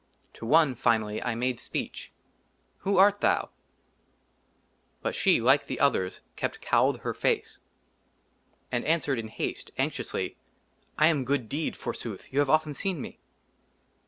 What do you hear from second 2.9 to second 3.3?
ART